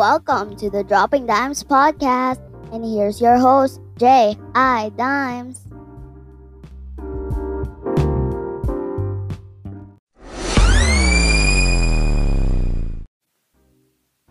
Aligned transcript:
Welcome 0.00 0.56
to 0.56 0.70
the 0.70 0.82
Dropping 0.82 1.26
Dimes 1.26 1.62
podcast, 1.62 2.40
and 2.72 2.82
here's 2.82 3.20
your 3.20 3.36
host, 3.36 3.82
J. 3.98 4.34
I. 4.54 4.90
Dimes. 4.96 5.60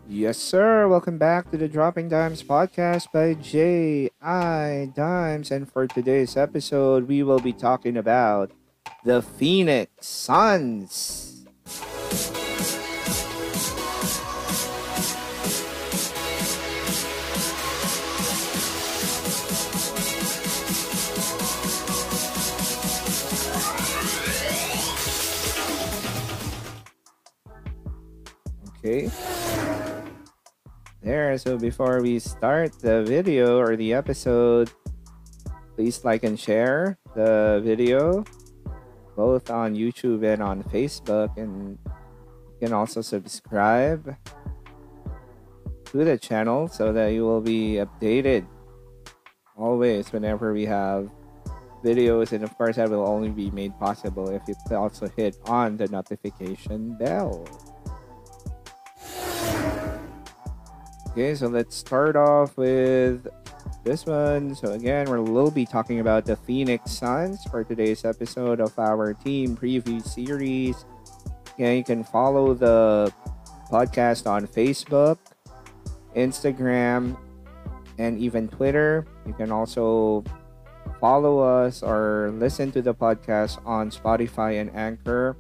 Yes, 0.07 0.39
sir. 0.39 0.88
Welcome 0.88 1.20
back 1.20 1.52
to 1.52 1.57
the 1.57 1.68
Dropping 1.68 2.10
Dimes 2.10 2.42
podcast 2.42 3.11
by 3.11 3.36
J. 3.36 4.10
I. 4.20 4.92
Dimes. 4.96 5.51
And 5.51 5.71
for 5.71 5.86
today's 5.86 6.36
episode, 6.36 7.07
we 7.07 7.21
will 7.21 7.39
be 7.39 7.54
talking 7.54 7.96
about 7.96 8.50
the 9.06 9.21
Phoenix 9.21 10.07
Suns. 10.07 11.29
Okay. 28.79 29.11
There, 31.04 31.38
so 31.38 31.57
before 31.57 32.02
we 32.02 32.17
start 32.19 32.80
the 32.80 33.03
video 33.03 33.59
or 33.59 33.75
the 33.75 33.94
episode, 33.94 34.72
please 35.75 36.05
like 36.05 36.23
and 36.23 36.39
share 36.39 36.97
the 37.14 37.59
video 37.61 38.23
both 39.17 39.52
on 39.52 39.75
YouTube 39.75 40.23
and 40.23 40.42
on 40.42 40.64
Facebook. 40.64 41.36
And 41.36 41.78
you 41.83 42.67
can 42.67 42.72
also 42.72 43.02
subscribe 43.02 44.16
to 45.91 45.97
the 45.97 46.17
channel 46.17 46.69
so 46.69 46.94
that 46.94 47.11
you 47.11 47.23
will 47.25 47.41
be 47.41 47.83
updated 47.83 48.47
always 49.57 50.13
whenever 50.13 50.53
we 50.53 50.63
have 50.63 51.11
videos. 51.83 52.31
And 52.31 52.45
of 52.45 52.57
course, 52.57 52.77
that 52.77 52.89
will 52.89 53.05
only 53.05 53.27
be 53.27 53.52
made 53.52 53.77
possible 53.77 54.30
if 54.30 54.44
you 54.47 54.55
also 54.72 55.09
hit 55.17 55.35
on 55.47 55.75
the 55.75 55.89
notification 55.89 56.97
bell. 56.97 57.44
Okay, 61.11 61.33
so 61.33 61.47
let's 61.47 61.75
start 61.75 62.15
off 62.15 62.55
with 62.55 63.27
this 63.83 64.05
one. 64.05 64.53
So 64.53 64.73
again, 64.73 65.09
we 65.09 65.19
will 65.19 65.49
be 65.49 65.66
talking 65.66 66.01
about 66.01 66.23
the 66.23 66.35
Phoenix 66.35 66.91
Suns 66.91 67.43
for 67.49 67.63
today's 67.63 68.05
episode 68.05 68.61
of 68.61 68.77
our 68.77 69.16
team 69.16 69.57
preview 69.57 70.05
series. 70.05 70.85
Yeah, 71.57 71.71
you 71.71 71.83
can 71.83 72.03
follow 72.03 72.53
the 72.53 73.11
podcast 73.71 74.29
on 74.29 74.45
Facebook, 74.45 75.17
Instagram, 76.16 77.17
and 77.97 78.19
even 78.19 78.47
Twitter. 78.47 79.07
You 79.25 79.33
can 79.33 79.51
also 79.51 80.23
follow 81.01 81.39
us 81.39 81.81
or 81.81 82.29
listen 82.35 82.71
to 82.73 82.83
the 82.83 82.94
podcast 82.94 83.66
on 83.66 83.89
Spotify 83.89 84.61
and 84.61 84.69
Anchor. 84.75 85.35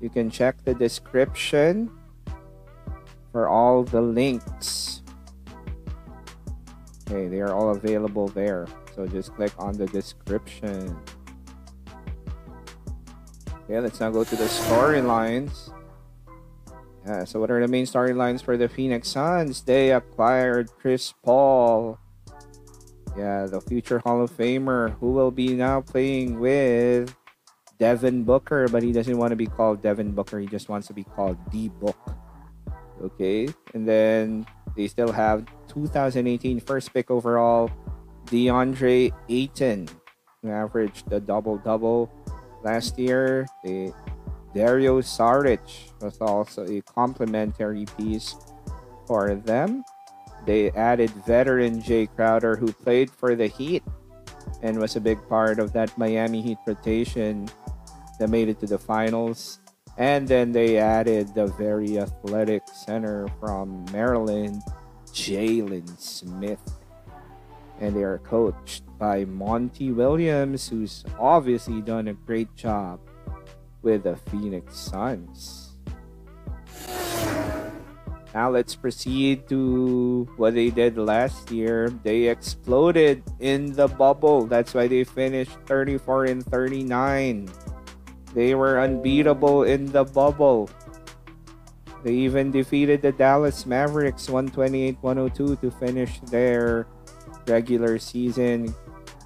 You 0.00 0.08
can 0.08 0.30
check 0.30 0.62
the 0.64 0.72
description 0.72 1.90
for 3.32 3.48
all 3.48 3.82
the 3.82 4.00
links 4.00 4.99
Okay, 7.10 7.26
they 7.26 7.40
are 7.40 7.52
all 7.52 7.70
available 7.70 8.28
there. 8.28 8.68
So 8.94 9.04
just 9.04 9.34
click 9.34 9.50
on 9.58 9.76
the 9.76 9.86
description. 9.86 10.96
Okay, 13.64 13.80
let's 13.80 13.98
now 13.98 14.10
go 14.10 14.22
to 14.22 14.36
the 14.36 14.44
storylines. 14.44 15.72
Yeah, 17.04 17.24
so 17.24 17.40
what 17.40 17.50
are 17.50 17.60
the 17.60 17.66
main 17.66 17.84
storylines 17.84 18.44
for 18.44 18.56
the 18.56 18.68
Phoenix 18.68 19.08
Suns? 19.08 19.62
They 19.62 19.90
acquired 19.90 20.70
Chris 20.78 21.12
Paul. 21.24 21.98
Yeah, 23.18 23.46
the 23.46 23.60
future 23.60 23.98
Hall 23.98 24.22
of 24.22 24.30
Famer 24.30 24.96
who 25.00 25.10
will 25.10 25.32
be 25.32 25.54
now 25.54 25.80
playing 25.80 26.38
with 26.38 27.12
Devin 27.80 28.22
Booker, 28.22 28.68
but 28.68 28.84
he 28.84 28.92
doesn't 28.92 29.18
want 29.18 29.30
to 29.30 29.36
be 29.36 29.46
called 29.46 29.82
Devin 29.82 30.12
Booker. 30.12 30.38
He 30.38 30.46
just 30.46 30.68
wants 30.68 30.86
to 30.86 30.92
be 30.92 31.02
called 31.02 31.36
D 31.50 31.70
Book. 31.70 31.98
Okay, 33.02 33.48
and 33.74 33.88
then 33.88 34.46
they 34.76 34.86
still 34.86 35.10
have 35.10 35.44
2018 35.72 36.60
first 36.60 36.92
pick 36.92 37.10
overall, 37.10 37.70
DeAndre 38.26 39.12
Ayton, 39.28 39.88
who 40.42 40.50
averaged 40.50 41.12
a 41.12 41.20
double 41.20 41.58
double 41.58 42.10
last 42.62 42.98
year. 42.98 43.46
The 43.64 43.92
Dario 44.54 45.00
Saric 45.00 45.60
was 46.00 46.20
also 46.20 46.66
a 46.66 46.80
complimentary 46.82 47.86
piece 47.96 48.34
for 49.06 49.34
them. 49.34 49.84
They 50.46 50.70
added 50.72 51.10
veteran 51.26 51.82
Jae 51.82 52.08
Crowder, 52.14 52.56
who 52.56 52.72
played 52.72 53.10
for 53.10 53.36
the 53.36 53.46
Heat 53.46 53.82
and 54.62 54.78
was 54.78 54.96
a 54.96 55.00
big 55.00 55.18
part 55.28 55.58
of 55.58 55.72
that 55.72 55.96
Miami 55.96 56.42
Heat 56.42 56.58
rotation 56.66 57.48
that 58.18 58.28
made 58.28 58.48
it 58.48 58.58
to 58.60 58.66
the 58.66 58.78
finals. 58.78 59.60
And 59.98 60.26
then 60.26 60.52
they 60.52 60.78
added 60.78 61.34
the 61.34 61.46
very 61.46 61.98
athletic 61.98 62.62
center 62.68 63.28
from 63.38 63.84
Maryland, 63.92 64.62
Jalen 65.12 65.88
Smith. 65.98 66.60
And 67.80 67.96
they 67.96 68.02
are 68.02 68.18
coached 68.18 68.84
by 68.98 69.24
Monty 69.24 69.90
Williams, 69.90 70.68
who's 70.68 71.04
obviously 71.18 71.80
done 71.80 72.08
a 72.08 72.14
great 72.14 72.54
job 72.54 73.00
with 73.82 74.04
the 74.04 74.16
Phoenix 74.28 74.76
Suns. 74.76 75.70
Now 78.34 78.50
let's 78.50 78.76
proceed 78.76 79.48
to 79.48 80.28
what 80.36 80.54
they 80.54 80.70
did 80.70 80.96
last 80.96 81.50
year. 81.50 81.90
They 82.04 82.30
exploded 82.30 83.24
in 83.40 83.72
the 83.72 83.88
bubble. 83.88 84.46
That's 84.46 84.72
why 84.72 84.86
they 84.86 85.02
finished 85.02 85.58
34 85.66 86.24
and 86.26 86.44
39. 86.46 87.50
They 88.32 88.54
were 88.54 88.78
unbeatable 88.78 89.64
in 89.64 89.90
the 89.90 90.04
bubble. 90.04 90.70
They 92.02 92.14
even 92.14 92.50
defeated 92.50 93.02
the 93.02 93.12
Dallas 93.12 93.66
Mavericks 93.66 94.26
128-102 94.26 95.60
to 95.60 95.70
finish 95.70 96.20
their 96.20 96.86
regular 97.46 97.98
season. 97.98 98.74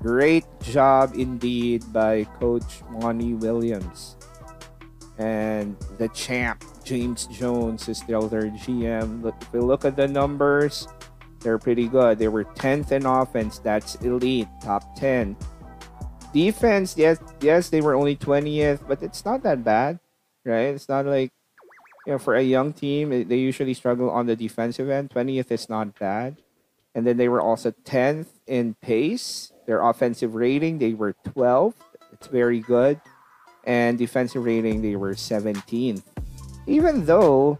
Great 0.02 0.44
job 0.60 1.14
indeed 1.14 1.84
by 1.92 2.24
coach 2.40 2.82
Monty 2.90 3.34
Williams. 3.34 4.16
And 5.18 5.76
the 5.98 6.08
champ 6.08 6.64
James 6.82 7.26
Jones 7.28 7.88
is 7.88 7.98
still 7.98 8.28
their 8.28 8.50
GM. 8.50 9.22
Look, 9.22 9.36
if 9.40 9.52
we 9.52 9.60
look 9.60 9.84
at 9.84 9.94
the 9.94 10.08
numbers, 10.08 10.88
they're 11.40 11.58
pretty 11.58 11.86
good. 11.86 12.18
They 12.18 12.28
were 12.28 12.44
10th 12.44 12.90
in 12.90 13.06
offense. 13.06 13.60
That's 13.60 13.94
elite, 13.96 14.48
top 14.60 14.96
10 14.96 15.36
defense, 16.34 16.98
yes, 16.98 17.18
yes, 17.40 17.70
they 17.70 17.80
were 17.80 17.94
only 17.94 18.16
20th, 18.16 18.86
but 18.86 19.02
it's 19.02 19.24
not 19.24 19.42
that 19.44 19.64
bad, 19.64 20.00
right? 20.44 20.74
It's 20.74 20.88
not 20.88 21.06
like, 21.06 21.30
you 22.06 22.12
know, 22.12 22.18
for 22.18 22.34
a 22.34 22.42
young 22.42 22.72
team, 22.72 23.28
they 23.28 23.38
usually 23.38 23.74
struggle 23.74 24.10
on 24.10 24.26
the 24.26 24.36
defensive 24.36 24.90
end. 24.90 25.10
20th 25.10 25.50
is 25.50 25.68
not 25.68 25.98
bad. 25.98 26.36
And 26.94 27.06
then 27.06 27.16
they 27.16 27.28
were 27.28 27.40
also 27.40 27.72
10th 27.84 28.28
in 28.46 28.74
pace. 28.80 29.52
Their 29.66 29.80
offensive 29.80 30.34
rating, 30.34 30.78
they 30.78 30.92
were 30.92 31.14
12th. 31.26 31.80
It's 32.12 32.26
very 32.26 32.60
good. 32.60 33.00
And 33.64 33.98
defensive 33.98 34.44
rating, 34.44 34.82
they 34.82 34.96
were 34.96 35.14
17th. 35.14 36.02
Even 36.66 37.06
though, 37.06 37.58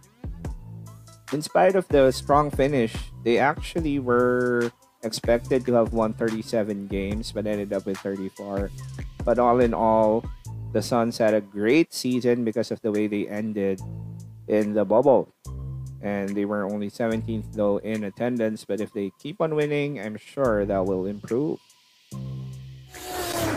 in 1.33 1.41
spite 1.41 1.75
of 1.75 1.89
the 1.89 2.13
strong 2.13 2.51
finish, 2.51 2.95
they 3.25 3.39
actually 3.39 3.99
were 3.99 4.71
expected 5.03 5.65
to 5.67 5.73
have 5.73 5.93
won 5.93 6.13
37 6.13 6.87
games, 6.89 7.33
but 7.33 7.47
ended 7.47 7.73
up 7.73 7.87
with 7.87 7.99
34. 7.99 8.71
But 9.25 9.39
all 9.39 9.61
in 9.61 9.73
all, 9.73 10.25
the 10.73 10.83
Suns 10.83 11.19
had 11.19 11.35
a 11.35 11.41
great 11.41 11.95
season 11.95 12.45
because 12.45 12.71
of 12.71 12.81
the 12.83 12.93
way 12.93 13.07
they 13.07 13.27
ended 13.27 13.81
in 14.49 14.75
the 14.75 14.85
bubble. 14.85 15.33
And 16.03 16.37
they 16.37 16.45
were 16.45 16.65
only 16.65 16.91
17th 16.91 17.53
though 17.55 17.79
in 17.79 18.05
attendance, 18.05 18.65
but 18.65 18.81
if 18.81 18.93
they 18.93 19.11
keep 19.19 19.41
on 19.41 19.55
winning, 19.55 19.99
I'm 19.99 20.17
sure 20.17 20.67
that 20.67 20.85
will 20.85 21.07
improve. 21.07 21.59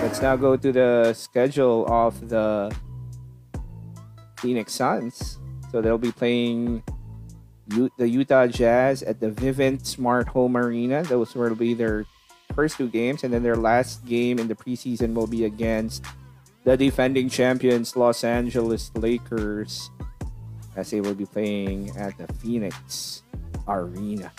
Let's 0.01 0.22
now 0.22 0.36
go 0.36 0.56
to 0.56 0.72
the 0.72 1.13
schedule 1.13 1.86
of 1.92 2.30
the 2.30 2.72
Phoenix 4.39 4.74
Suns. 4.74 5.39
So 5.72 5.81
they'll 5.81 5.98
be 5.98 6.12
playing 6.12 6.84
U- 7.75 7.92
the 7.98 8.07
Utah 8.07 8.48
Jazz 8.48 9.04
at 9.04 9.19
the 9.19 9.30
Vivint 9.30 9.86
Smart 9.86 10.30
Home 10.30 10.56
Arena. 10.56 11.04
Those 11.04 11.36
will 11.36 11.56
be 11.56 11.74
their 11.74 12.06
first 12.56 12.78
two 12.78 12.88
games, 12.88 13.24
and 13.24 13.34
then 13.34 13.44
their 13.44 13.57
last 13.57 14.06
game 14.06 14.39
in 14.39 14.48
the 14.48 14.56
preseason 14.56 15.13
will 15.13 15.28
be 15.28 15.44
against 15.44 16.06
the 16.63 16.78
defending 16.78 17.30
champions 17.30 17.95
Los 17.95 18.24
Angeles 18.24 18.92
Lakers, 18.95 19.89
as 20.77 20.91
they 20.91 21.01
will 21.01 21.18
be 21.18 21.25
playing 21.25 21.91
at 21.97 22.18
the 22.18 22.31
Phoenix 22.39 23.24
Arena. 23.68 24.31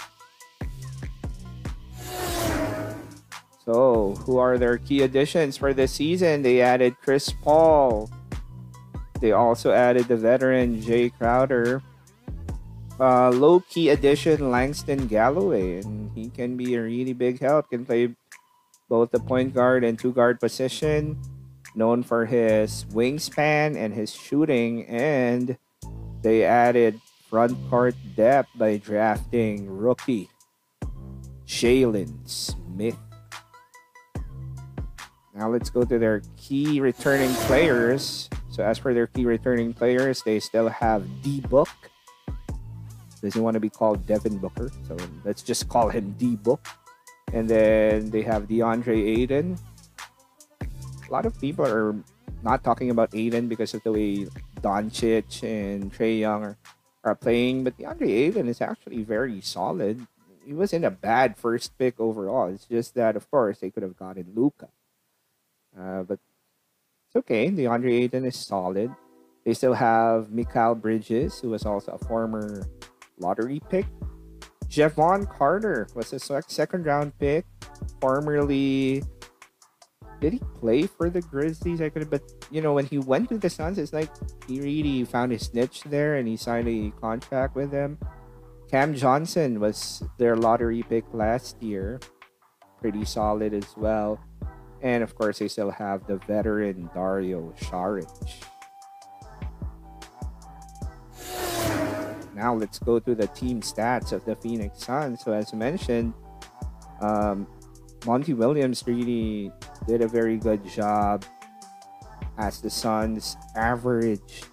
So, 3.67 4.17
who 4.25 4.39
are 4.39 4.57
their 4.57 4.79
key 4.79 5.03
additions 5.03 5.59
for 5.59 5.75
this 5.75 5.93
season? 5.93 6.41
They 6.41 6.63
added 6.63 6.97
Chris 7.03 7.29
Paul. 7.43 8.09
They 9.21 9.33
also 9.33 9.73
added 9.73 10.09
the 10.09 10.17
veteran 10.17 10.81
Jae 10.81 11.13
Crowder 11.13 11.83
uh, 13.01 13.31
low 13.31 13.61
key 13.61 13.91
addition 13.91 14.51
Langston 14.51 15.07
Galloway, 15.07 15.81
and 15.81 16.11
he 16.15 16.31
can 16.31 16.57
be 16.57 16.75
a 16.75 16.83
really 16.83 17.13
big 17.13 17.41
help. 17.41 17.71
Can 17.71 17.87
play 17.87 18.15
both 18.89 19.11
the 19.11 19.21
point 19.21 19.55
guard 19.55 19.85
and 19.85 19.99
two 19.99 20.13
guard 20.13 20.41
position. 20.41 21.19
Known 21.75 22.03
for 22.03 22.27
his 22.27 22.85
wingspan 22.91 23.77
and 23.77 23.95
his 23.95 24.13
shooting, 24.13 24.87
and 24.87 25.57
they 26.23 26.45
added 26.45 27.01
front 27.29 27.57
court 27.69 27.95
depth 28.17 28.49
by 28.57 28.77
drafting 28.79 29.69
rookie 29.69 30.31
Jalen 31.47 32.29
Smith. 32.29 32.97
Now 35.35 35.49
let's 35.51 35.71
go 35.71 35.85
to 35.85 35.99
their 35.99 36.23
key 36.37 36.81
returning 36.81 37.33
players. 37.47 38.29
So 38.51 38.65
as 38.65 38.77
for 38.77 38.93
their 38.93 39.07
key 39.07 39.25
returning 39.25 39.73
players, 39.73 40.23
they 40.23 40.41
still 40.41 40.69
have 40.69 41.07
D 41.23 41.41
Book. 41.41 41.71
Doesn't 43.23 43.43
want 43.43 43.55
to 43.55 43.61
be 43.61 43.71
called 43.71 44.07
Devin 44.07 44.39
Booker, 44.39 44.71
so 44.87 44.97
let's 45.25 45.43
just 45.43 45.69
call 45.69 45.89
him 45.89 46.15
D 46.19 46.37
Book. 46.37 46.67
And 47.33 47.49
then 47.49 48.11
they 48.11 48.23
have 48.23 48.49
DeAndre 48.49 48.99
Ayton. 49.19 49.59
A 50.63 51.13
lot 51.13 51.25
of 51.25 51.39
people 51.41 51.67
are 51.67 51.95
not 52.43 52.65
talking 52.65 52.91
about 52.91 53.15
Ayton 53.15 53.49
because 53.49 53.75
of 53.75 53.83
the 53.83 53.93
way 53.93 54.27
Doncic 54.61 55.43
and 55.43 55.93
Trae 55.93 56.21
Young 56.21 56.43
are, 56.45 56.59
are 57.05 57.15
playing, 57.15 57.65
but 57.65 57.79
DeAndre 57.79 58.11
Ayton 58.11 58.49
is 58.49 58.61
actually 58.61 59.03
very 59.03 59.41
solid. 59.41 60.07
He 60.45 60.53
wasn't 60.53 60.85
a 60.85 60.91
bad 60.91 61.37
first 61.37 61.77
pick 61.79 62.01
overall. 62.01 62.49
It's 62.49 62.65
just 62.65 62.95
that, 62.95 63.17
of 63.17 63.31
course, 63.31 63.59
they 63.59 63.71
could 63.71 63.83
have 63.83 63.97
gotten 63.97 64.33
Luka. 64.35 64.69
Uh, 65.79 66.03
but 66.03 66.19
it's 67.07 67.17
okay. 67.17 67.51
DeAndre 67.51 68.03
Ayton 68.03 68.25
is 68.25 68.37
solid. 68.37 68.91
They 69.45 69.55
still 69.55 69.75
have 69.75 70.29
Mikal 70.29 70.81
Bridges, 70.81 71.39
who 71.41 71.51
was 71.51 71.65
also 71.65 71.93
a 71.93 71.99
former 71.99 72.67
lottery 73.19 73.61
pick. 73.69 73.87
Jevon 74.69 75.29
Carter 75.29 75.89
was 75.95 76.13
a 76.13 76.19
second 76.19 76.85
round 76.85 77.19
pick, 77.19 77.47
formerly. 78.01 79.03
Did 80.21 80.33
he 80.35 80.43
play 80.61 80.87
for 80.87 81.11
the 81.11 81.23
Grizzlies? 81.23 81.81
I 81.81 81.89
could, 81.89 82.11
but 82.11 82.23
you 82.51 82.61
know, 82.61 82.75
when 82.75 82.87
he 82.87 82.99
went 82.99 83.29
to 83.31 83.39
the 83.39 83.51
Suns, 83.51 83.79
it's 83.79 83.93
like 83.93 84.11
he 84.47 84.61
really 84.61 85.05
found 85.05 85.33
his 85.33 85.55
niche 85.55 85.83
there, 85.87 86.17
and 86.17 86.27
he 86.27 86.37
signed 86.37 86.69
a 86.69 86.91
contract 87.01 87.55
with 87.55 87.71
them. 87.71 87.99
Cam 88.71 88.95
Johnson 88.95 89.61
was 89.61 90.03
their 90.19 90.37
lottery 90.37 90.83
pick 90.83 91.05
last 91.13 91.63
year, 91.63 92.01
pretty 92.81 93.05
solid 93.05 93.55
as 93.55 93.77
well. 93.77 94.21
And 94.83 95.03
of 95.03 95.15
course, 95.15 95.39
they 95.39 95.49
still 95.49 95.71
have 95.71 96.07
the 96.07 96.17
veteran 96.27 96.91
Dario 96.95 97.55
Saric. 97.61 98.11
Now 102.35 102.55
let's 102.55 102.79
go 102.79 103.01
to 103.01 103.15
the 103.17 103.27
team 103.29 103.63
stats 103.63 104.13
of 104.13 104.25
the 104.25 104.37
Phoenix 104.37 104.85
Suns. 104.85 105.25
So 105.25 105.33
as 105.33 105.53
mentioned, 105.53 106.15
um, 107.01 107.49
Monty 108.07 108.35
Williams 108.35 108.85
really 108.87 109.53
did 109.87 110.03
a 110.03 110.09
very 110.09 110.37
good 110.37 110.65
job 110.69 111.25
as 112.39 112.61
the 112.61 112.71
Suns 112.71 113.37
average. 113.57 114.45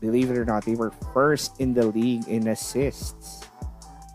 Believe 0.00 0.30
it 0.30 0.38
or 0.38 0.44
not, 0.44 0.64
they 0.64 0.74
were 0.74 0.92
first 1.12 1.60
in 1.60 1.74
the 1.74 1.86
league 1.86 2.26
in 2.28 2.48
assists. 2.48 3.44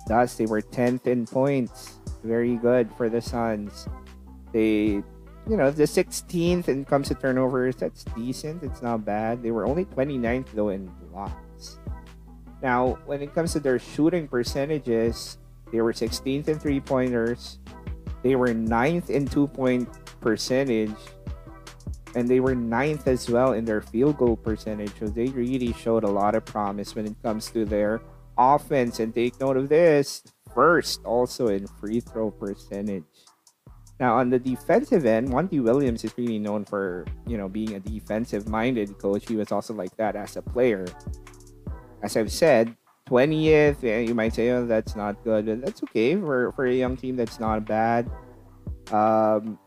Thus, 0.08 0.36
they 0.36 0.46
were 0.46 0.62
10th 0.62 1.08
in 1.08 1.26
points. 1.26 2.00
Very 2.24 2.56
good 2.56 2.90
for 2.96 3.10
the 3.10 3.22
Suns. 3.22 3.88
They, 4.52 5.04
you 5.50 5.58
know, 5.58 5.72
the 5.72 5.84
16th 5.84 6.68
and 6.68 6.88
comes 6.88 7.08
to 7.10 7.16
turnovers. 7.16 7.76
That's 7.76 8.04
decent. 8.16 8.64
It's 8.64 8.82
not 8.82 9.06
bad. 9.06 9.42
They 9.42 9.52
were 9.52 9.66
only 9.66 9.86
29th 9.86 10.48
though 10.54 10.70
in 10.70 10.92
blocks. 11.12 11.80
Now, 12.62 12.98
when 13.06 13.22
it 13.22 13.34
comes 13.34 13.52
to 13.54 13.60
their 13.60 13.80
shooting 13.80 14.28
percentages, 14.28 15.38
they 15.72 15.82
were 15.82 15.92
16th 15.92 16.48
in 16.48 16.60
three 16.60 16.80
pointers. 16.80 17.60
They 18.24 18.36
were 18.36 18.54
ninth 18.54 19.10
in 19.10 19.28
two 19.28 19.48
point 19.48 19.88
percentage. 20.22 20.96
And 22.16 22.28
they 22.28 22.40
were 22.40 22.56
ninth 22.56 23.08
as 23.08 23.30
well 23.30 23.54
in 23.54 23.66
their 23.66 23.82
field 23.82 24.18
goal 24.18 24.38
percentage. 24.38 24.92
So 25.00 25.08
they 25.08 25.28
really 25.28 25.74
showed 25.74 26.04
a 26.04 26.10
lot 26.10 26.36
of 26.36 26.46
promise 26.46 26.96
when 26.96 27.06
it 27.06 27.16
comes 27.24 27.50
to 27.52 27.66
their 27.66 28.02
offense. 28.38 29.00
And 29.00 29.14
take 29.14 29.40
note 29.40 29.58
of 29.58 29.68
this 29.68 30.24
first 30.54 31.04
also 31.04 31.48
in 31.48 31.68
free 31.68 32.00
throw 32.00 32.32
percentage. 32.32 33.04
Now 34.00 34.18
on 34.18 34.30
the 34.30 34.40
defensive 34.40 35.06
end, 35.06 35.30
Monty 35.30 35.60
Williams 35.60 36.04
is 36.04 36.14
really 36.18 36.40
known 36.40 36.66
for 36.66 37.06
you 37.28 37.38
know 37.38 37.48
being 37.48 37.76
a 37.76 37.80
defensive 37.80 38.48
minded 38.48 38.98
coach. 38.98 39.28
He 39.28 39.36
was 39.36 39.52
also 39.52 39.74
like 39.74 39.96
that 39.98 40.16
as 40.16 40.36
a 40.38 40.42
player. 40.42 40.86
As 42.04 42.18
I've 42.18 42.32
said, 42.32 42.76
20th, 43.08 43.84
yeah, 43.84 44.00
you 44.00 44.16
might 44.16 44.34
say, 44.34 44.50
oh, 44.52 44.66
that's 44.66 44.96
not 44.96 45.24
good. 45.24 45.46
That's 45.62 45.84
okay 45.84 46.16
for, 46.16 46.52
for 46.54 46.66
a 46.66 46.74
young 46.74 46.96
team. 46.96 47.16
That's 47.16 47.40
not 47.40 47.66
bad. 47.66 48.10
Um, 48.92 49.60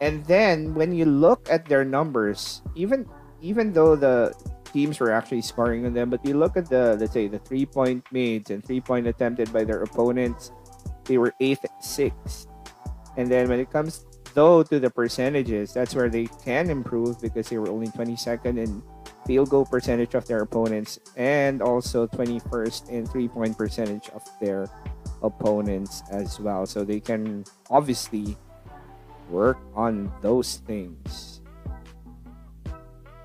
and 0.00 0.24
then 0.26 0.74
when 0.74 0.92
you 0.92 1.04
look 1.04 1.46
at 1.50 1.66
their 1.66 1.84
numbers, 1.84 2.62
even 2.74 3.06
even 3.40 3.72
though 3.72 3.94
the 3.94 4.34
teams 4.72 4.98
were 4.98 5.10
actually 5.10 5.42
scoring 5.42 5.86
on 5.86 5.94
them, 5.94 6.10
but 6.10 6.24
you 6.26 6.34
look 6.34 6.56
at 6.56 6.68
the 6.68 6.96
let's 6.98 7.12
say 7.12 7.28
the 7.28 7.38
three 7.38 7.66
point 7.66 8.04
made 8.10 8.50
and 8.50 8.64
three 8.64 8.80
point 8.80 9.06
attempted 9.06 9.52
by 9.52 9.62
their 9.62 9.82
opponents, 9.82 10.50
they 11.04 11.18
were 11.18 11.32
eighth, 11.40 11.64
sixth. 11.80 12.48
And 13.16 13.30
then 13.30 13.48
when 13.48 13.60
it 13.60 13.70
comes 13.70 14.06
though 14.34 14.62
to 14.62 14.80
the 14.80 14.90
percentages, 14.90 15.72
that's 15.72 15.94
where 15.94 16.08
they 16.08 16.26
can 16.44 16.70
improve 16.70 17.20
because 17.20 17.48
they 17.48 17.58
were 17.58 17.68
only 17.68 17.88
22nd 17.88 18.58
in 18.58 18.82
field 19.26 19.50
goal 19.50 19.64
percentage 19.64 20.14
of 20.14 20.26
their 20.26 20.42
opponents 20.42 20.98
and 21.16 21.62
also 21.62 22.06
21st 22.06 22.90
in 22.90 23.06
three 23.06 23.28
point 23.28 23.56
percentage 23.56 24.08
of 24.10 24.22
their 24.40 24.68
opponents 25.22 26.02
as 26.10 26.40
well. 26.40 26.66
So 26.66 26.84
they 26.84 27.00
can 27.00 27.44
obviously 27.70 28.36
work 29.30 29.58
on 29.74 30.12
those 30.20 30.56
things. 30.66 31.40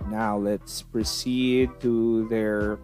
Now 0.08 0.38
let's 0.38 0.82
proceed 0.84 1.70
to 1.82 2.28
their 2.30 2.80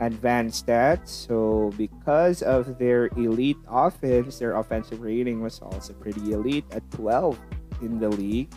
advanced 0.00 0.66
stats. 0.66 1.08
So, 1.08 1.72
because 1.76 2.42
of 2.42 2.78
their 2.78 3.06
elite 3.18 3.58
offense, 3.68 4.38
their 4.38 4.56
offensive 4.56 5.00
rating 5.00 5.42
was 5.42 5.60
also 5.60 5.92
pretty 5.94 6.32
elite 6.32 6.64
at 6.70 6.88
12 6.92 7.38
in 7.80 7.98
the 7.98 8.08
league. 8.08 8.52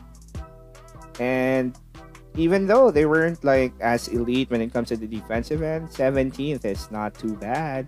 And 1.20 1.78
even 2.36 2.66
though 2.66 2.92
they 2.92 3.06
weren't 3.06 3.44
like 3.44 3.74
as 3.82 4.08
elite 4.08 4.50
when 4.50 4.62
it 4.62 4.72
comes 4.72 4.90
to 4.90 4.98
the 4.98 5.08
defensive 5.08 5.62
end, 5.62 5.90
17th 5.90 6.66
is 6.66 6.90
not 6.92 7.14
too 7.16 7.36
bad. 7.36 7.88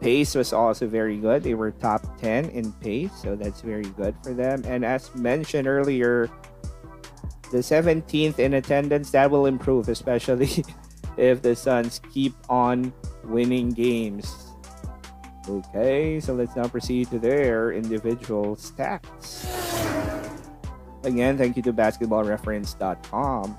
Pace 0.00 0.34
was 0.34 0.52
also 0.52 0.86
very 0.86 1.18
good. 1.18 1.42
They 1.42 1.54
were 1.54 1.70
top 1.72 2.18
10 2.20 2.50
in 2.50 2.72
pace, 2.80 3.12
so 3.20 3.36
that's 3.36 3.60
very 3.60 3.84
good 4.00 4.14
for 4.22 4.32
them. 4.32 4.64
And 4.66 4.84
as 4.84 5.14
mentioned 5.14 5.68
earlier, 5.68 6.30
the 7.50 7.58
17th 7.58 8.38
in 8.38 8.54
attendance 8.54 9.10
that 9.10 9.30
will 9.30 9.46
improve, 9.46 9.88
especially 9.88 10.64
if 11.16 11.42
the 11.42 11.54
Suns 11.54 12.00
keep 12.12 12.32
on 12.48 12.92
winning 13.24 13.70
games. 13.70 14.46
Okay, 15.48 16.20
so 16.20 16.34
let's 16.34 16.54
now 16.54 16.68
proceed 16.68 17.10
to 17.10 17.18
their 17.18 17.72
individual 17.72 18.56
stats. 18.56 19.69
Again, 21.04 21.38
thank 21.38 21.56
you 21.56 21.62
to 21.62 21.72
basketballreference.com 21.72 23.58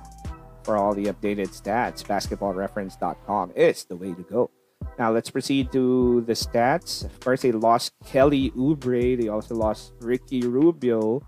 for 0.63 0.77
all 0.77 0.93
the 0.93 1.05
updated 1.05 1.49
stats. 1.49 2.03
Basketballreference.com 2.03 3.51
is 3.55 3.85
the 3.85 3.95
way 3.95 4.13
to 4.13 4.23
go. 4.23 4.51
Now 4.99 5.11
let's 5.11 5.29
proceed 5.29 5.71
to 5.71 6.21
the 6.21 6.33
stats. 6.33 7.09
First, 7.21 7.43
they 7.43 7.51
lost 7.51 7.93
Kelly 8.05 8.51
Oubre. 8.51 9.19
They 9.19 9.27
also 9.29 9.55
lost 9.55 9.93
Ricky 10.01 10.41
Rubio. 10.41 11.21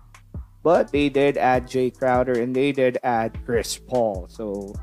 But 0.62 0.92
they 0.92 1.08
did 1.08 1.36
add 1.36 1.66
Jae 1.66 1.96
Crowder 1.96 2.40
and 2.40 2.54
they 2.54 2.72
did 2.72 2.98
add 3.02 3.36
Chris 3.44 3.76
Paul. 3.76 4.26
So 4.28 4.74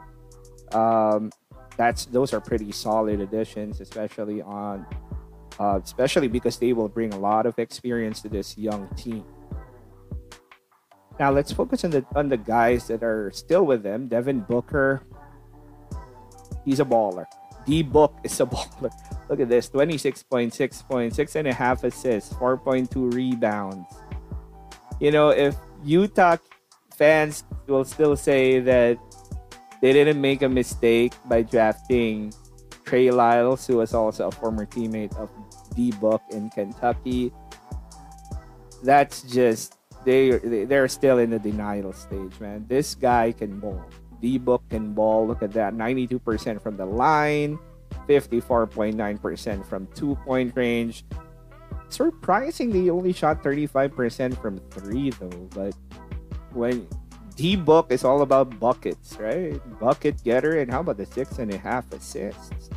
um, 0.74 1.32
that's 1.76 2.06
those 2.06 2.34
are 2.34 2.42
pretty 2.42 2.72
solid 2.72 3.20
additions, 3.20 3.82
especially 3.82 4.42
on 4.42 4.86
uh, 5.60 5.80
especially 5.84 6.28
because 6.28 6.58
they 6.58 6.74
will 6.74 6.88
bring 6.88 7.14
a 7.14 7.20
lot 7.20 7.46
of 7.46 7.58
experience 7.58 8.22
to 8.22 8.30
this 8.30 8.58
young 8.58 8.88
team. 8.96 9.24
Now 11.22 11.30
let's 11.30 11.54
focus 11.54 11.86
on 11.86 11.92
the 11.92 12.04
on 12.18 12.30
the 12.34 12.38
guys 12.42 12.88
that 12.90 13.06
are 13.06 13.30
still 13.30 13.62
with 13.62 13.84
them. 13.86 14.10
Devin 14.10 14.42
Booker, 14.42 15.06
he's 16.66 16.80
a 16.80 16.86
baller. 16.86 17.30
D 17.64 17.84
Book 17.84 18.18
is 18.24 18.42
a 18.42 18.46
baller. 18.50 18.90
Look 19.30 19.40
at 19.40 19.48
this: 19.48 19.70
26.6 19.70 20.18
points, 20.90 21.16
six 21.16 21.36
and 21.36 21.48
a 21.48 21.54
half 21.54 21.84
assists, 21.84 22.34
4.2 22.34 23.14
rebounds. 23.14 23.86
You 25.00 25.12
know, 25.12 25.30
if 25.30 25.54
Utah 25.86 26.38
fans 26.98 27.44
will 27.68 27.86
still 27.86 28.18
say 28.18 28.58
that 28.58 28.98
they 29.80 29.94
didn't 29.94 30.20
make 30.20 30.42
a 30.42 30.50
mistake 30.50 31.14
by 31.30 31.44
drafting 31.44 32.34
Trey 32.84 33.12
Lyles, 33.12 33.68
who 33.68 33.78
was 33.78 33.94
also 33.94 34.30
a 34.30 34.32
former 34.32 34.66
teammate 34.66 35.16
of 35.18 35.30
D 35.76 35.92
Book 36.02 36.24
in 36.32 36.50
Kentucky. 36.50 37.32
That's 38.82 39.22
just 39.22 39.78
they 40.06 40.66
they're 40.66 40.88
still 40.88 41.20
in 41.20 41.30
the 41.30 41.40
denial 41.40 41.94
stage, 41.94 42.40
man. 42.40 42.66
This 42.68 42.96
guy 42.96 43.32
can 43.32 43.60
ball. 43.60 43.84
D 44.22 44.38
Book 44.38 44.64
can 44.70 44.94
ball. 44.94 45.28
Look 45.28 45.42
at 45.42 45.52
that, 45.54 45.74
92% 45.74 46.62
from 46.62 46.78
the 46.78 46.86
line, 46.86 47.58
54.9% 48.08 49.66
from 49.66 49.88
two 49.96 50.16
point 50.24 50.54
range. 50.56 51.04
Surprisingly, 51.90 52.90
only 52.90 53.12
shot 53.12 53.44
35% 53.44 54.40
from 54.40 54.60
three, 54.70 55.10
though. 55.10 55.50
But 55.54 55.76
when 56.54 56.88
D 57.36 57.56
book 57.56 57.92
is 57.92 58.04
all 58.04 58.22
about 58.22 58.60
buckets, 58.60 59.18
right? 59.20 59.60
Bucket 59.80 60.24
getter, 60.24 60.60
and 60.60 60.72
how 60.72 60.82
about 60.82 60.98
the 60.98 61.06
six 61.06 61.40
and 61.40 61.54
a 61.54 61.58
half 61.58 61.92
assists? 61.92 62.70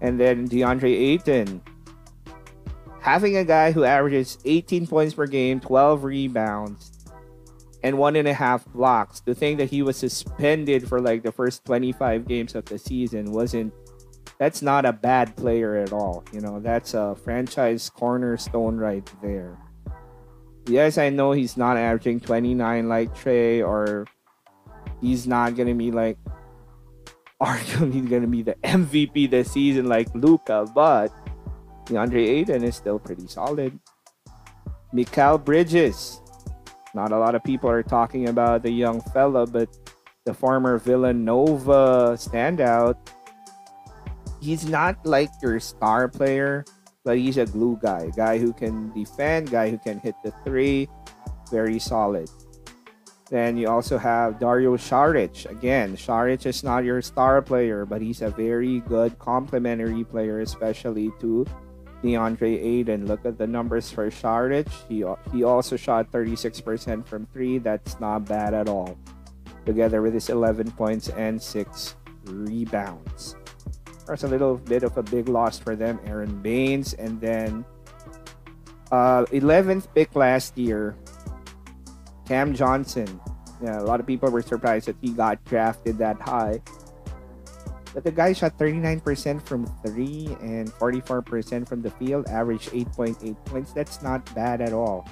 And 0.00 0.18
then 0.18 0.48
DeAndre 0.48 0.92
Ayton, 0.92 1.60
having 3.06 3.36
a 3.36 3.44
guy 3.44 3.70
who 3.70 3.84
averages 3.84 4.36
18 4.44 4.88
points 4.88 5.14
per 5.14 5.28
game, 5.28 5.60
12 5.60 6.02
rebounds, 6.02 6.90
and 7.84 7.96
one 7.96 8.16
and 8.16 8.26
a 8.26 8.34
half 8.34 8.66
blocks. 8.72 9.20
To 9.20 9.34
think 9.34 9.58
that 9.58 9.70
he 9.70 9.80
was 9.80 9.96
suspended 9.96 10.88
for 10.88 11.00
like 11.00 11.22
the 11.22 11.30
first 11.30 11.64
25 11.66 12.26
games 12.26 12.56
of 12.56 12.64
the 12.64 12.78
season 12.78 13.30
wasn't 13.30 13.72
that's 14.40 14.60
not 14.60 14.84
a 14.84 14.92
bad 14.92 15.36
player 15.36 15.76
at 15.76 15.92
all. 15.92 16.24
You 16.32 16.40
know, 16.40 16.58
that's 16.58 16.94
a 16.94 17.14
franchise 17.14 17.88
cornerstone 17.88 18.76
right 18.76 19.08
there. 19.22 19.56
Yes, 20.66 20.98
I 20.98 21.08
know 21.10 21.30
he's 21.30 21.56
not 21.56 21.76
averaging 21.76 22.18
29 22.18 22.88
like 22.88 23.14
Trae, 23.14 23.64
or 23.64 24.06
he's 25.00 25.28
not 25.28 25.54
gonna 25.54 25.76
be 25.76 25.92
like 25.92 26.18
arguably 27.40 28.10
gonna 28.10 28.26
be 28.26 28.42
the 28.42 28.56
MVP 28.64 29.30
this 29.30 29.52
season 29.52 29.88
like 29.88 30.12
Luka, 30.12 30.66
but 30.74 31.12
DeAndre 31.86 32.26
Ayton 32.28 32.62
is 32.62 32.76
still 32.76 32.98
pretty 32.98 33.26
solid. 33.26 33.78
Mikal 34.94 35.42
Bridges. 35.42 36.20
Not 36.94 37.12
a 37.12 37.18
lot 37.18 37.34
of 37.34 37.44
people 37.44 37.68
are 37.70 37.82
talking 37.82 38.28
about 38.28 38.62
the 38.62 38.70
young 38.70 39.00
fella, 39.12 39.46
but 39.46 39.68
the 40.24 40.34
former 40.34 40.78
Villanova 40.78 42.16
standout 42.16 42.96
he's 44.40 44.66
not 44.68 45.04
like 45.04 45.30
your 45.42 45.58
star 45.60 46.08
player, 46.08 46.64
but 47.04 47.18
he's 47.18 47.36
a 47.36 47.46
glue 47.46 47.78
guy, 47.82 48.10
guy 48.16 48.38
who 48.38 48.52
can 48.52 48.92
defend, 48.92 49.50
guy 49.50 49.70
who 49.70 49.78
can 49.78 49.98
hit 49.98 50.14
the 50.22 50.32
three, 50.44 50.88
very 51.50 51.78
solid. 51.78 52.30
Then 53.28 53.56
you 53.56 53.68
also 53.68 53.98
have 53.98 54.38
Dario 54.38 54.76
Saric. 54.76 55.50
Again, 55.50 55.96
Saric 55.96 56.46
is 56.46 56.62
not 56.62 56.84
your 56.84 57.02
star 57.02 57.42
player, 57.42 57.84
but 57.84 58.00
he's 58.00 58.22
a 58.22 58.30
very 58.30 58.80
good 58.86 59.18
complementary 59.18 60.04
player, 60.04 60.40
especially 60.40 61.10
to 61.18 61.44
DeAndre 62.02 62.62
Ayton. 62.62 63.06
Look 63.06 63.24
at 63.24 63.38
the 63.38 63.46
numbers 63.46 63.90
for 63.90 64.10
Saric. 64.10 64.68
He, 64.88 65.04
he 65.36 65.44
also 65.44 65.76
shot 65.76 66.10
36% 66.12 67.06
from 67.06 67.26
three. 67.32 67.58
That's 67.58 67.98
not 68.00 68.24
bad 68.24 68.54
at 68.54 68.68
all. 68.68 68.96
Together 69.64 70.02
with 70.02 70.14
his 70.14 70.28
11 70.28 70.70
points 70.72 71.08
and 71.10 71.40
six 71.40 71.96
rebounds. 72.24 73.36
That's 74.06 74.22
a 74.22 74.28
little 74.28 74.56
bit 74.56 74.84
of 74.84 74.96
a 74.96 75.02
big 75.02 75.28
loss 75.28 75.58
for 75.58 75.74
them. 75.74 75.98
Aron 76.06 76.40
Baynes. 76.40 76.94
and 76.94 77.20
then 77.20 77.64
uh, 78.92 79.24
11th 79.26 79.88
pick 79.94 80.14
last 80.14 80.56
year, 80.56 80.96
Cam 82.26 82.54
Johnson. 82.54 83.20
Yeah, 83.62 83.80
a 83.80 83.82
lot 83.82 84.00
of 84.00 84.06
people 84.06 84.30
were 84.30 84.42
surprised 84.42 84.86
that 84.86 84.96
he 85.00 85.10
got 85.10 85.42
drafted 85.44 85.98
that 85.98 86.20
high. 86.20 86.60
But 87.96 88.04
the 88.04 88.12
guy 88.12 88.34
shot 88.34 88.58
39% 88.58 89.40
from 89.40 89.64
three 89.80 90.28
and 90.42 90.68
44% 90.68 91.66
from 91.66 91.80
the 91.80 91.90
field, 91.92 92.28
average 92.28 92.68
8.8 92.68 93.16
points. 93.46 93.72
That's 93.72 94.02
not 94.02 94.20
bad 94.34 94.60
at 94.60 94.74
all. 94.74 95.08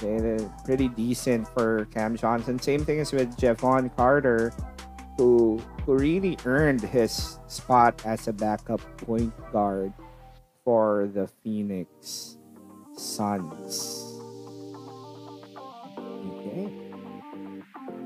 Okay, 0.00 0.40
pretty 0.64 0.88
decent 0.88 1.46
for 1.48 1.84
Cam 1.92 2.16
Johnson. 2.16 2.58
Same 2.58 2.82
thing 2.82 3.00
as 3.00 3.12
with 3.12 3.36
Jevon 3.36 3.94
Carter 3.94 4.54
who 5.18 5.60
who 5.84 5.98
really 5.98 6.38
earned 6.46 6.80
his 6.80 7.38
spot 7.46 8.00
as 8.06 8.26
a 8.26 8.32
backup 8.32 8.80
point 9.04 9.34
guard 9.52 9.92
for 10.64 11.10
the 11.12 11.28
Phoenix 11.44 12.38
Suns. 12.96 14.16
Okay. 16.24 16.72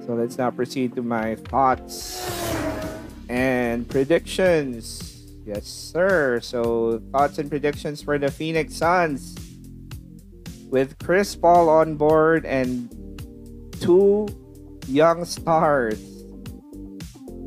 So 0.04 0.14
let's 0.14 0.36
now 0.38 0.50
proceed 0.50 0.96
to 0.96 1.02
my 1.02 1.36
thoughts 1.36 2.41
and 3.32 3.88
predictions. 3.88 5.24
Yes, 5.46 5.66
sir. 5.66 6.38
So 6.42 7.02
thoughts 7.12 7.38
and 7.38 7.48
predictions 7.48 8.02
for 8.02 8.18
the 8.18 8.30
Phoenix 8.30 8.76
Suns 8.76 9.34
with 10.68 10.98
Chris 10.98 11.34
Paul 11.34 11.70
on 11.70 11.96
board 11.96 12.44
and 12.44 12.92
two 13.80 14.28
young 14.86 15.24
stars 15.24 15.98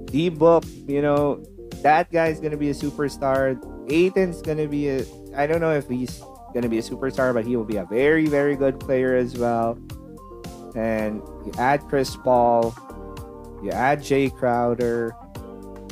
D 0.05 0.29
Book, 0.29 0.65
you 0.87 1.03
know, 1.03 1.45
that 1.83 2.11
guy's 2.11 2.39
gonna 2.39 2.57
be 2.57 2.71
a 2.71 2.73
superstar. 2.73 3.61
Ayton's 3.91 4.41
gonna 4.41 4.67
be 4.67 4.89
a 4.89 5.05
I 5.37 5.45
don't 5.45 5.61
know 5.61 5.73
if 5.73 5.87
he's 5.87 6.19
gonna 6.55 6.69
be 6.69 6.79
a 6.79 6.81
superstar, 6.81 7.31
but 7.31 7.45
he 7.45 7.55
will 7.55 7.63
be 7.63 7.77
a 7.77 7.85
very, 7.85 8.25
very 8.25 8.55
good 8.55 8.79
player 8.79 9.15
as 9.15 9.37
well. 9.37 9.77
And 10.75 11.21
you 11.45 11.51
add 11.59 11.81
Chris 11.81 12.15
Paul, 12.15 12.73
you 13.61 13.69
add 13.69 13.99
Jae 13.99 14.33
Crowder, 14.35 15.15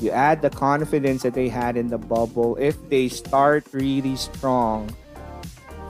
you 0.02 0.12
add 0.12 0.42
the 0.42 0.50
confidence 0.50 1.24
that 1.24 1.34
they 1.34 1.50
had 1.50 1.78
in 1.78 1.88
the 1.88 1.98
bubble. 1.98 2.56
If 2.58 2.78
they 2.90 3.08
start 3.08 3.66
really 3.72 4.16
strong, 4.16 4.90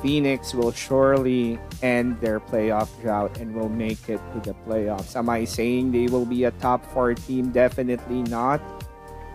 Phoenix 0.01 0.53
will 0.53 0.71
surely 0.71 1.57
end 1.81 2.19
their 2.19 2.39
playoff 2.39 2.91
drought 3.01 3.39
and 3.39 3.55
will 3.55 3.69
make 3.69 4.09
it 4.09 4.19
to 4.33 4.39
the 4.43 4.53
playoffs. 4.67 5.15
Am 5.15 5.29
I 5.29 5.45
saying 5.45 5.93
they 5.93 6.07
will 6.07 6.25
be 6.25 6.43
a 6.43 6.51
top 6.51 6.85
four 6.91 7.13
team? 7.13 7.51
Definitely 7.51 8.23
not. 8.23 8.59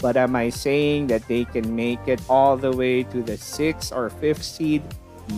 But 0.00 0.16
am 0.16 0.36
I 0.36 0.50
saying 0.50 1.08
that 1.08 1.26
they 1.26 1.44
can 1.44 1.74
make 1.74 2.06
it 2.06 2.20
all 2.28 2.56
the 2.56 2.70
way 2.70 3.02
to 3.04 3.22
the 3.22 3.36
sixth 3.36 3.92
or 3.92 4.10
fifth 4.10 4.44
seed? 4.44 4.82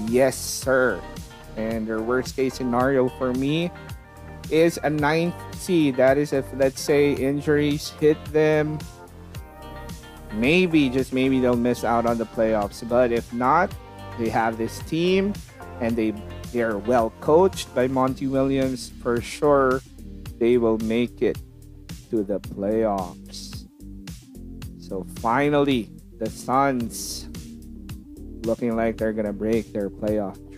Yes, 0.06 0.37
sir. 0.37 1.00
And 1.56 1.87
their 1.87 2.02
worst 2.02 2.37
case 2.37 2.54
scenario 2.54 3.08
for 3.08 3.32
me 3.32 3.70
is 4.50 4.78
a 4.82 4.90
ninth 4.90 5.34
seed. 5.54 5.96
That 5.96 6.18
is 6.18 6.32
if, 6.32 6.44
let's 6.54 6.80
say, 6.80 7.14
injuries 7.14 7.90
hit 8.00 8.18
them. 8.26 8.78
Maybe, 10.32 10.88
just 10.88 11.12
maybe, 11.12 11.40
they'll 11.40 11.56
miss 11.56 11.84
out 11.84 12.06
on 12.06 12.18
the 12.18 12.26
playoffs. 12.26 12.87
But 12.88 13.12
if 13.12 13.32
not, 13.32 13.72
they 14.18 14.28
have 14.28 14.58
this 14.58 14.78
team 14.80 15.32
and 15.80 15.96
they 15.96 16.14
they're 16.52 16.78
well 16.78 17.12
coached 17.20 17.72
by 17.75 17.87
Monty 17.87 18.26
Williams. 18.26 18.90
For 19.02 19.20
sure, 19.20 19.80
they 20.38 20.58
will 20.58 20.78
make 20.78 21.22
it 21.22 21.38
to 22.10 22.25
the 22.25 22.40
playoffs. 22.40 23.66
So 24.80 25.06
finally, 25.20 25.90
the 26.18 26.28
Suns 26.28 27.28
looking 28.44 28.76
like 28.76 28.96
they're 28.96 29.12
gonna 29.12 29.32
break 29.32 29.72
their 29.72 29.88
playoff 29.88 30.50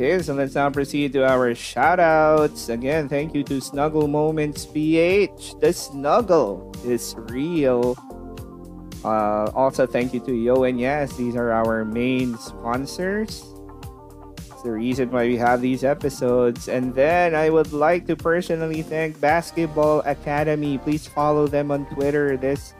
Okay, 0.00 0.16
so 0.22 0.32
let's 0.32 0.54
now 0.54 0.70
proceed 0.70 1.12
to 1.12 1.28
our 1.28 1.54
shout 1.54 2.00
outs. 2.00 2.70
Again, 2.70 3.06
thank 3.06 3.34
you 3.34 3.44
to 3.44 3.60
Snuggle 3.60 4.08
Moments 4.08 4.64
PH. 4.64 5.60
The 5.60 5.74
snuggle 5.74 6.72
is 6.86 7.14
real. 7.28 8.00
Uh, 9.04 9.52
also, 9.52 9.84
thank 9.84 10.14
you 10.14 10.20
to 10.20 10.32
Yo 10.32 10.64
and 10.64 10.80
Yes. 10.80 11.12
These 11.18 11.36
are 11.36 11.52
our 11.52 11.84
main 11.84 12.38
sponsors. 12.38 13.44
It's 14.48 14.62
the 14.64 14.72
reason 14.72 15.10
why 15.10 15.28
we 15.28 15.36
have 15.36 15.60
these 15.60 15.84
episodes. 15.84 16.68
And 16.68 16.94
then 16.94 17.34
I 17.34 17.50
would 17.50 17.74
like 17.74 18.06
to 18.06 18.16
personally 18.16 18.80
thank 18.80 19.20
Basketball 19.20 20.00
Academy. 20.08 20.78
Please 20.78 21.06
follow 21.08 21.46
them 21.46 21.70
on 21.70 21.84
Twitter. 21.92 22.38
This, 22.38 22.72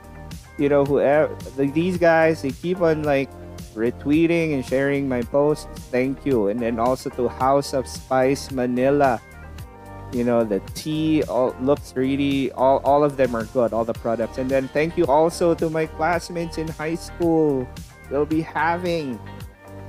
you 0.57 0.69
know, 0.69 0.85
whoever 0.85 1.29
these 1.55 1.99
guys, 1.99 2.41
they 2.41 2.49
keep 2.49 2.81
on 2.81 3.03
like 3.03 3.29
retweeting 3.73 4.53
and 4.53 4.65
sharing 4.65 5.07
my 5.07 5.21
posts. 5.21 5.67
Thank 5.89 6.25
you. 6.25 6.47
And 6.47 6.59
then 6.59 6.79
also 6.79 7.09
to 7.11 7.27
House 7.27 7.73
of 7.73 7.87
Spice 7.87 8.51
Manila. 8.51 9.21
You 10.11 10.25
know 10.25 10.43
the 10.43 10.59
tea 10.75 11.23
all 11.23 11.55
looks 11.61 11.95
really 11.95 12.51
all, 12.51 12.83
all 12.83 13.03
of 13.03 13.15
them 13.15 13.33
are 13.33 13.45
good 13.55 13.71
all 13.71 13.85
the 13.85 13.95
products. 13.95 14.37
And 14.37 14.51
then 14.51 14.67
thank 14.67 14.97
you 14.97 15.05
also 15.07 15.55
to 15.55 15.69
my 15.69 15.85
classmates 15.85 16.57
in 16.57 16.67
high 16.67 16.95
school. 16.95 17.67
We'll 18.09 18.25
be 18.25 18.41
having 18.41 19.19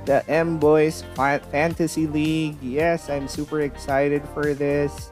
the 0.05 0.23
m 0.31 0.59
boys 0.59 1.03
fantasy 1.15 2.07
league. 2.07 2.55
Yes 2.63 3.09
i'm 3.09 3.27
super 3.27 3.67
excited 3.67 4.23
for 4.33 4.53
this. 4.53 5.11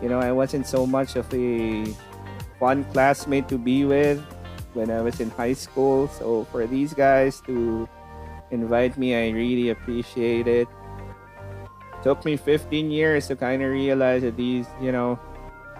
You 0.00 0.08
know 0.08 0.20
i 0.20 0.30
wasn't 0.30 0.68
so 0.68 0.86
much 0.86 1.16
of 1.16 1.26
a 1.34 1.90
fun 2.60 2.84
classmate 2.94 3.48
to 3.48 3.58
be 3.58 3.84
with 3.84 4.22
when 4.78 4.94
i 4.94 5.02
was 5.02 5.18
in 5.18 5.28
high 5.34 5.52
school 5.52 6.06
so 6.06 6.46
for 6.54 6.62
these 6.70 6.94
guys 6.94 7.42
to 7.42 7.88
invite 8.54 8.94
me 8.94 9.18
i 9.18 9.34
really 9.34 9.74
appreciate 9.74 10.46
it 10.46 10.70
took 12.02 12.24
me 12.24 12.36
15 12.36 12.90
years 12.90 13.26
to 13.28 13.36
kind 13.36 13.62
of 13.62 13.70
realize 13.70 14.22
that 14.22 14.36
these, 14.36 14.66
you 14.80 14.92
know, 14.92 15.18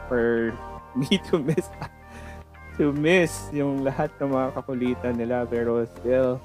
for 0.09 0.53
me 0.97 1.21
to 1.31 1.39
miss 1.39 1.69
to 2.79 2.93
miss 2.93 3.51
yung 3.51 3.83
lahat 3.83 4.11
ng 4.23 4.31
mga 4.31 4.49
kakulitan 4.55 5.15
nila 5.19 5.43
pero 5.47 5.83
still 5.99 6.39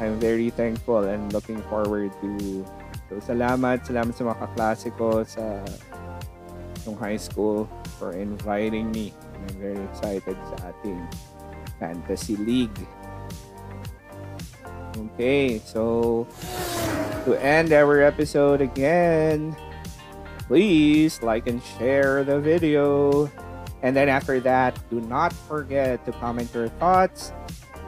I'm 0.00 0.16
very 0.16 0.48
thankful 0.48 1.04
and 1.04 1.28
looking 1.36 1.60
forward 1.68 2.10
to 2.24 2.64
so 3.12 3.20
salamat 3.20 3.84
salamat 3.84 4.16
sa 4.16 4.24
mga 4.24 4.38
kaklase 4.40 4.88
ko 4.96 5.20
sa 5.28 5.60
nung 6.88 6.96
high 6.96 7.20
school 7.20 7.68
for 8.00 8.16
inviting 8.16 8.90
me. 8.90 9.12
I'm 9.48 9.56
very 9.58 9.82
excited 9.90 10.36
sa 10.54 10.70
ating 10.70 11.02
fantasy 11.80 12.36
league. 12.36 12.78
Okay, 15.12 15.58
so 15.64 16.26
to 17.24 17.34
end 17.40 17.72
our 17.72 18.02
episode 18.02 18.60
again, 18.60 19.56
please 20.46 21.22
like 21.22 21.46
and 21.46 21.62
share 21.78 22.24
the 22.24 22.38
video. 22.38 23.30
And 23.82 23.96
then 23.96 24.08
after 24.08 24.38
that, 24.40 24.78
do 24.90 25.00
not 25.00 25.32
forget 25.32 26.04
to 26.06 26.12
comment 26.22 26.54
your 26.54 26.68
thoughts. 26.78 27.32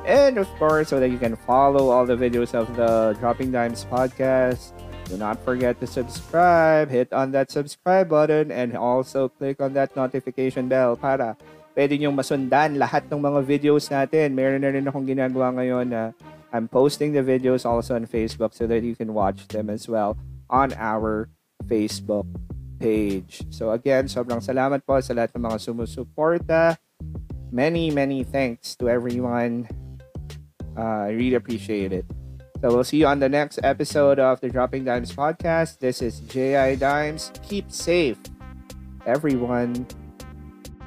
And 0.04 0.36
of 0.36 0.48
course, 0.58 0.88
so 0.88 1.00
that 1.00 1.08
you 1.08 1.18
can 1.18 1.36
follow 1.36 1.88
all 1.88 2.04
the 2.04 2.16
videos 2.16 2.52
of 2.52 2.76
the 2.76 3.16
Dropping 3.20 3.52
Dimes 3.52 3.86
podcast. 3.86 4.76
Do 5.08 5.20
not 5.20 5.36
forget 5.44 5.76
to 5.84 5.86
subscribe. 5.86 6.88
Hit 6.88 7.12
on 7.12 7.30
that 7.36 7.52
subscribe 7.52 8.08
button 8.08 8.48
and 8.48 8.72
also 8.72 9.28
click 9.28 9.60
on 9.60 9.76
that 9.76 9.92
notification 9.92 10.66
bell 10.66 10.96
para 10.96 11.36
pwede 11.76 12.00
nyo 12.00 12.14
masundan 12.14 12.80
lahat 12.80 13.04
ng 13.12 13.20
mga 13.20 13.40
videos 13.44 13.90
natin. 13.92 14.32
Meron 14.32 14.64
na 14.64 14.72
rin 14.72 14.86
akong 14.88 15.04
ginagawa 15.04 15.52
ngayon 15.60 15.86
na 15.92 16.02
I'm 16.54 16.70
posting 16.70 17.12
the 17.12 17.20
videos 17.20 17.66
also 17.66 17.98
on 17.98 18.06
Facebook 18.06 18.54
so 18.54 18.64
that 18.70 18.86
you 18.86 18.94
can 18.94 19.12
watch 19.12 19.44
them 19.50 19.68
as 19.68 19.90
well 19.90 20.16
on 20.48 20.70
our 20.78 21.28
Facebook 21.66 22.30
page. 22.78 23.42
So 23.50 23.74
again, 23.74 24.06
sobrang 24.06 24.38
salamat 24.38 24.86
po 24.86 25.02
sa 25.02 25.18
lahat 25.18 25.34
ng 25.34 25.42
mga 25.50 25.58
sumusuporta. 25.60 26.78
Many, 27.50 27.90
many 27.90 28.22
thanks 28.22 28.78
to 28.78 28.86
everyone. 28.86 29.66
Uh, 30.78 31.06
I 31.06 31.14
really 31.14 31.38
appreciate 31.38 31.92
it. 31.92 32.06
So 32.64 32.72
we'll 32.72 32.82
see 32.82 32.96
you 32.96 33.06
on 33.06 33.18
the 33.18 33.28
next 33.28 33.60
episode 33.62 34.18
of 34.18 34.40
the 34.40 34.48
Dropping 34.48 34.86
Dimes 34.86 35.14
podcast. 35.14 35.80
This 35.80 36.00
is 36.00 36.20
J.I. 36.20 36.76
Dimes. 36.76 37.30
Keep 37.42 37.70
safe, 37.70 38.16
everyone. 39.04 39.86